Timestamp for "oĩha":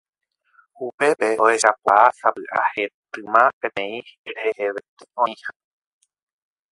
5.23-5.49